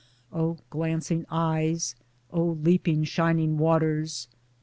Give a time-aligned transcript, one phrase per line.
[0.33, 1.93] O glancing eyes!
[2.33, 4.27] O leaping shining waters